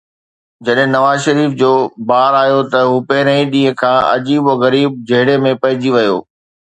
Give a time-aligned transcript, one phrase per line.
[0.67, 1.69] جڏهن نواز شريف جو
[2.11, 6.17] بار آيو ته هو پهرئين ڏينهن کان عجيب و غريب جهيڙي ۾ پئجي ويو.